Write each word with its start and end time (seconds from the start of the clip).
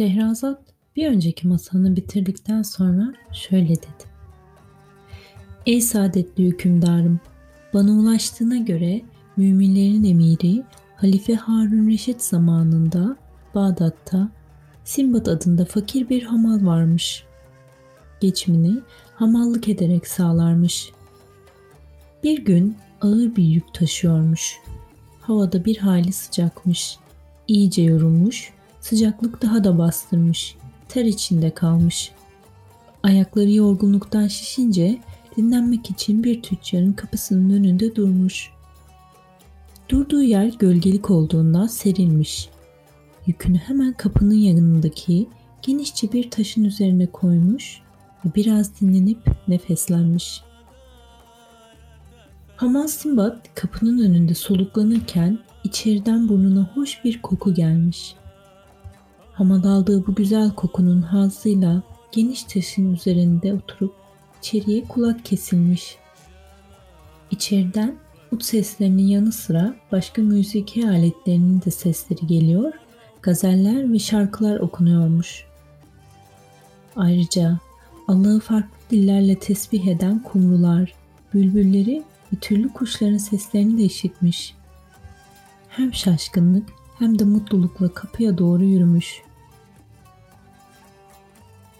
Şehrazat 0.00 0.60
bir 0.96 1.08
önceki 1.08 1.48
masalını 1.48 1.96
bitirdikten 1.96 2.62
sonra 2.62 3.14
şöyle 3.32 3.68
dedi. 3.68 4.04
Ey 5.66 5.80
saadetli 5.80 6.44
hükümdarım, 6.44 7.20
bana 7.74 7.90
ulaştığına 7.92 8.56
göre 8.56 9.02
müminlerin 9.36 10.04
emiri 10.04 10.62
Halife 10.96 11.34
Harun 11.34 11.88
Reşit 11.88 12.22
zamanında 12.22 13.16
Bağdat'ta 13.54 14.28
Simbat 14.84 15.28
adında 15.28 15.64
fakir 15.64 16.08
bir 16.08 16.22
hamal 16.22 16.66
varmış. 16.66 17.24
Geçimini 18.20 18.80
hamallık 19.14 19.68
ederek 19.68 20.06
sağlarmış. 20.06 20.90
Bir 22.24 22.44
gün 22.44 22.76
ağır 23.00 23.36
bir 23.36 23.44
yük 23.44 23.74
taşıyormuş. 23.74 24.56
Havada 25.20 25.64
bir 25.64 25.76
hali 25.76 26.12
sıcakmış. 26.12 26.96
İyice 27.48 27.82
yorulmuş 27.82 28.52
Sıcaklık 28.80 29.42
daha 29.42 29.64
da 29.64 29.78
bastırmış. 29.78 30.56
Ter 30.88 31.04
içinde 31.04 31.50
kalmış. 31.50 32.12
Ayakları 33.02 33.50
yorgunluktan 33.50 34.26
şişince 34.26 34.98
dinlenmek 35.36 35.90
için 35.90 36.24
bir 36.24 36.42
tüccarın 36.42 36.92
kapısının 36.92 37.50
önünde 37.50 37.96
durmuş. 37.96 38.50
Durduğu 39.88 40.22
yer 40.22 40.52
gölgelik 40.58 41.10
olduğundan 41.10 41.66
serilmiş. 41.66 42.48
Yükünü 43.26 43.58
hemen 43.58 43.92
kapının 43.92 44.34
yanındaki 44.34 45.28
genişçe 45.62 46.12
bir 46.12 46.30
taşın 46.30 46.64
üzerine 46.64 47.06
koymuş 47.06 47.80
ve 48.24 48.34
biraz 48.34 48.80
dinlenip 48.80 49.18
nefeslenmiş. 49.48 50.42
Hamal 52.56 52.86
Simbat 52.86 53.54
kapının 53.54 53.98
önünde 53.98 54.34
soluklanırken 54.34 55.38
içeriden 55.64 56.28
burnuna 56.28 56.70
hoş 56.74 57.04
bir 57.04 57.22
koku 57.22 57.54
gelmiş. 57.54 58.14
Ama 59.40 59.62
daldığı 59.62 60.06
bu 60.06 60.14
güzel 60.14 60.54
kokunun 60.54 61.02
hazzıyla 61.02 61.82
geniş 62.12 62.42
taşın 62.44 62.94
üzerinde 62.94 63.54
oturup 63.54 63.94
içeriye 64.38 64.84
kulak 64.84 65.24
kesilmiş. 65.24 65.96
İçeriden 67.30 67.96
ut 68.32 68.44
seslerinin 68.44 69.06
yanı 69.06 69.32
sıra 69.32 69.74
başka 69.92 70.22
müzik 70.22 70.76
aletlerinin 70.76 71.62
de 71.62 71.70
sesleri 71.70 72.26
geliyor, 72.26 72.72
gazeller 73.22 73.92
ve 73.92 73.98
şarkılar 73.98 74.60
okunuyormuş. 74.60 75.44
Ayrıca 76.96 77.58
Allah'ı 78.08 78.40
farklı 78.40 78.76
dillerle 78.90 79.38
tesbih 79.38 79.86
eden 79.86 80.22
kumrular, 80.22 80.94
bülbülleri 81.34 82.02
ve 82.32 82.36
türlü 82.40 82.72
kuşların 82.72 83.18
seslerini 83.18 83.78
de 83.78 83.82
işitmiş. 83.82 84.54
Hem 85.68 85.94
şaşkınlık 85.94 86.68
hem 86.98 87.18
de 87.18 87.24
mutlulukla 87.24 87.88
kapıya 87.88 88.38
doğru 88.38 88.64
yürümüş. 88.64 89.22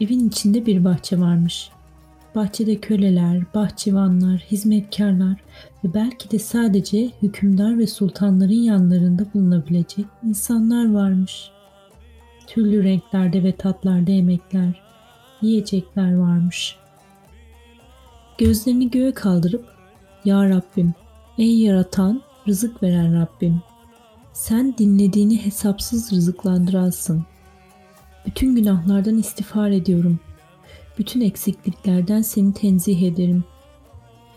Evin 0.00 0.28
içinde 0.28 0.66
bir 0.66 0.84
bahçe 0.84 1.20
varmış. 1.20 1.70
Bahçede 2.34 2.76
köleler, 2.80 3.42
bahçıvanlar, 3.54 4.38
hizmetkarlar 4.38 5.36
ve 5.84 5.94
belki 5.94 6.30
de 6.30 6.38
sadece 6.38 7.10
hükümdar 7.22 7.78
ve 7.78 7.86
sultanların 7.86 8.52
yanlarında 8.52 9.26
bulunabilecek 9.34 10.06
insanlar 10.24 10.92
varmış. 10.92 11.50
Türlü 12.46 12.84
renklerde 12.84 13.44
ve 13.44 13.52
tatlarda 13.52 14.10
yemekler, 14.10 14.82
yiyecekler 15.42 16.16
varmış. 16.16 16.76
Gözlerini 18.38 18.90
göğe 18.90 19.14
kaldırıp 19.14 19.64
Ya 20.24 20.48
Rabbim, 20.48 20.94
ey 21.38 21.58
yaratan, 21.58 22.22
rızık 22.48 22.82
veren 22.82 23.20
Rabbim, 23.20 23.62
sen 24.32 24.74
dinlediğini 24.78 25.44
hesapsız 25.44 26.12
rızıklandıransın. 26.12 27.24
Bütün 28.26 28.56
günahlardan 28.56 29.18
istiğfar 29.18 29.70
ediyorum. 29.70 30.20
Bütün 30.98 31.20
eksikliklerden 31.20 32.22
seni 32.22 32.54
tenzih 32.54 33.02
ederim. 33.02 33.44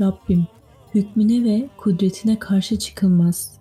Rabbim, 0.02 0.48
hükmüne 0.96 1.44
ve 1.44 1.70
kudretine 1.78 2.40
karşı 2.40 2.80
çıkılmaz. 2.80 3.58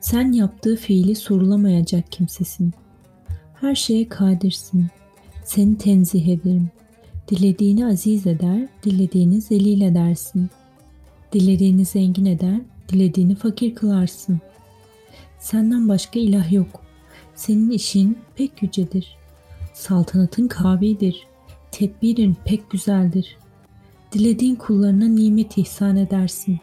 Sen 0.00 0.32
yaptığı 0.32 0.76
fiili 0.76 1.14
sorulamayacak 1.16 2.12
kimsesin. 2.12 2.72
Her 3.54 3.74
şeye 3.74 4.08
kadirsin. 4.08 4.86
Seni 5.44 5.78
tenzih 5.78 6.28
ederim. 6.28 6.70
Dilediğini 7.28 7.86
aziz 7.86 8.26
eder, 8.26 8.68
dilediğini 8.82 9.40
zelil 9.40 9.80
edersin. 9.80 10.50
Dilediğini 11.32 11.84
zengin 11.84 12.24
eder, 12.24 12.60
dilediğini 12.88 13.34
fakir 13.34 13.74
kılarsın. 13.74 14.40
Senden 15.38 15.88
başka 15.88 16.20
ilah 16.20 16.52
yok. 16.52 16.82
Senin 17.34 17.70
işin 17.70 18.18
pek 18.36 18.62
yücedir. 18.62 19.19
Saltanatın 19.72 20.48
kavidir. 20.48 21.26
Tedbirin 21.70 22.36
pek 22.44 22.70
güzeldir. 22.70 23.36
Dilediğin 24.12 24.56
kullarına 24.56 25.08
nimet 25.08 25.58
ihsan 25.58 25.96
edersin. 25.96 26.58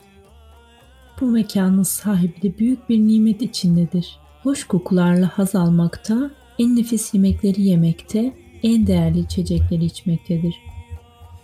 Bu 1.21 1.25
mekanın 1.25 1.83
sahibi 1.83 2.41
de 2.41 2.57
büyük 2.57 2.89
bir 2.89 2.99
nimet 2.99 3.41
içindedir. 3.41 4.19
Hoş 4.43 4.63
kokularla 4.63 5.27
haz 5.27 5.55
almakta, 5.55 6.31
en 6.59 6.75
nefis 6.75 7.13
yemekleri 7.13 7.61
yemekte, 7.61 8.33
en 8.63 8.87
değerli 8.87 9.19
içecekleri 9.19 9.85
içmektedir. 9.85 10.55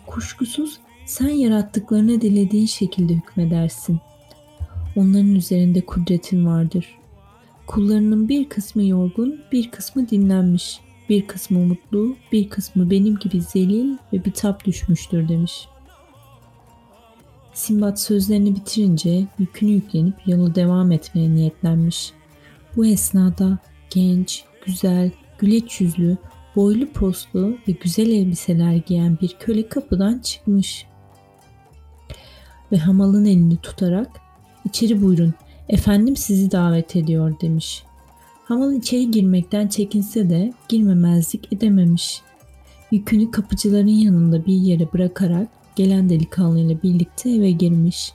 Kuşkusuz 0.08 0.80
sen 1.06 1.30
yarattıklarına 1.30 2.22
dilediğin 2.22 2.66
şekilde 2.66 3.14
hükmedersin. 3.14 4.00
Onların 4.96 5.36
üzerinde 5.36 5.82
kudretin 5.82 6.46
vardır. 6.46 6.86
Kullarının 7.68 8.30
bir 8.30 8.50
kısmı 8.50 8.84
yorgun, 8.84 9.42
bir 9.52 9.72
kısmı 9.72 10.10
dinlenmiş. 10.10 10.80
Bir 11.10 11.28
kısmı 11.28 11.60
mutlu, 11.60 12.16
bir 12.32 12.50
kısmı 12.50 12.90
benim 12.90 13.18
gibi 13.18 13.42
zelil 13.42 13.98
ve 14.14 14.26
bitap 14.26 14.66
düşmüştür 14.66 15.30
demiş. 15.30 15.68
Simbat 17.54 18.02
sözlerini 18.02 18.56
bitirince 18.56 19.28
yükünü 19.40 19.72
yüklenip 19.72 20.28
yola 20.28 20.56
devam 20.56 20.92
etmeye 20.92 21.36
niyetlenmiş. 21.36 22.14
Bu 22.76 22.86
esnada 22.86 23.58
genç, 23.90 24.44
güzel, 24.66 25.12
güleç 25.40 25.82
yüzlü, 25.82 26.18
boylu 26.56 26.92
postlu 26.92 27.58
ve 27.68 27.72
güzel 27.72 28.10
elbiseler 28.10 28.76
giyen 28.76 29.18
bir 29.22 29.36
köle 29.40 29.68
kapıdan 29.68 30.20
çıkmış. 30.20 30.86
Ve 32.72 32.78
hamalın 32.78 33.26
elini 33.26 33.58
tutarak 33.58 34.10
içeri 34.66 35.02
buyurun 35.02 35.34
efendim 35.70 36.16
sizi 36.16 36.52
davet 36.52 36.96
ediyor 36.96 37.40
demiş. 37.42 37.84
Hamal 38.46 38.74
içeri 38.74 39.12
girmekten 39.12 39.68
çekinse 39.68 40.30
de 40.30 40.54
girmemezlik 40.70 41.54
edememiş. 41.54 42.22
Yükünü 42.92 43.32
kapıcıların 43.32 43.88
yanında 43.88 44.46
bir 44.46 44.54
yere 44.54 44.94
bırakarak 44.94 45.48
gelen 45.76 46.10
delikanlıyla 46.10 46.82
birlikte 46.84 47.32
eve 47.32 47.52
girmiş. 47.52 48.12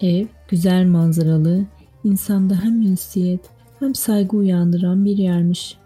Ev 0.00 0.26
güzel 0.48 0.86
manzaralı, 0.86 1.64
insanda 2.04 2.64
hem 2.64 2.82
ünsiyet 2.82 3.40
hem 3.78 3.94
saygı 3.94 4.36
uyandıran 4.36 5.04
bir 5.04 5.16
yermiş. 5.16 5.76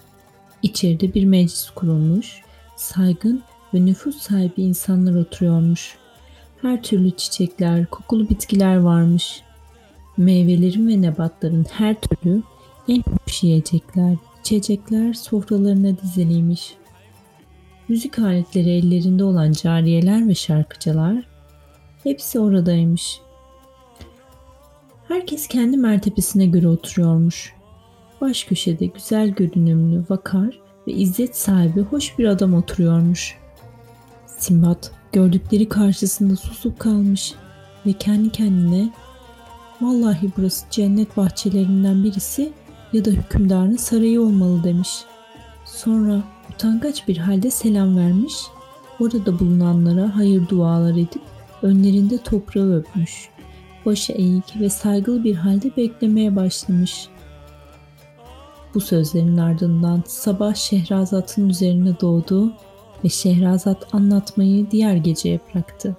İçeride 0.63 1.15
bir 1.15 1.25
meclis 1.25 1.71
kurulmuş, 1.71 2.43
saygın 2.77 3.43
ve 3.75 3.87
nüfus 3.87 4.17
sahibi 4.17 4.63
insanlar 4.63 5.15
oturuyormuş. 5.15 5.97
Her 6.63 6.83
türlü 6.83 7.11
çiçekler, 7.11 7.87
kokulu 7.87 8.29
bitkiler 8.29 8.77
varmış 8.77 9.43
meyvelerin 10.17 10.89
ve 10.89 11.03
nebatların 11.03 11.67
her 11.73 11.97
türlü 12.01 12.43
en 12.89 13.03
yiyecekler, 13.43 14.17
içecekler 14.41 15.13
sofralarına 15.13 15.99
diziliymiş. 15.99 16.75
Müzik 17.89 18.19
aletleri 18.19 18.71
ellerinde 18.71 19.25
olan 19.25 19.53
cariyeler 19.53 20.29
ve 20.29 20.35
şarkıcılar 20.35 21.25
hepsi 22.03 22.41
oradaymış. 22.41 23.21
Herkes 25.09 25.49
kendi 25.49 25.77
mertebesine 25.77 26.47
göre 26.47 26.69
oturuyormuş. 26.69 27.55
Baş 28.21 28.45
köşede 28.45 28.87
güzel 28.87 29.29
görünümlü, 29.29 30.05
vakar 30.11 30.61
ve 30.87 30.93
izzet 30.93 31.37
sahibi 31.37 31.81
hoş 31.81 32.19
bir 32.19 32.25
adam 32.25 32.55
oturuyormuş. 32.55 33.39
Simbat 34.27 34.93
gördükleri 35.13 35.69
karşısında 35.69 36.37
susup 36.37 36.79
kalmış 36.79 37.35
ve 37.87 37.93
kendi 37.93 38.31
kendine 38.31 38.93
Vallahi 39.81 40.31
burası 40.37 40.67
cennet 40.71 41.17
bahçelerinden 41.17 42.05
birisi 42.05 42.53
ya 42.93 43.05
da 43.05 43.11
hükümdarın 43.11 43.77
sarayı 43.77 44.23
olmalı 44.23 44.65
demiş. 44.65 44.91
Sonra 45.65 46.23
utangaç 46.55 47.09
bir 47.09 47.17
halde 47.17 47.51
selam 47.51 47.97
vermiş, 47.97 48.35
orada 49.01 49.39
bulunanlara 49.39 50.17
hayır 50.17 50.49
dualar 50.49 50.93
edip 50.93 51.23
önlerinde 51.63 52.19
toprağı 52.19 52.77
öpmüş. 52.77 53.29
Başı 53.87 54.13
eğik 54.13 54.61
ve 54.61 54.71
saygılı 54.71 55.25
bir 55.25 55.35
halde 55.35 55.77
beklemeye 55.77 56.37
başlamış. 56.37 57.09
Bu 58.75 58.81
sözlerin 58.81 59.37
ardından 59.37 60.03
sabah 60.07 60.55
Şehrazat'ın 60.55 61.49
üzerine 61.49 62.01
doğdu 62.01 62.53
ve 63.05 63.09
Şehrazat 63.09 63.95
anlatmayı 63.95 64.71
diğer 64.71 64.97
geceye 64.97 65.41
bıraktı. 65.55 65.97